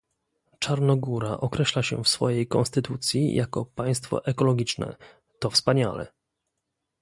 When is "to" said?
5.39-5.49